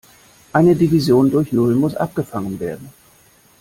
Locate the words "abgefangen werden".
1.93-2.91